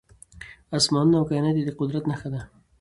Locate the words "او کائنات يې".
1.19-1.63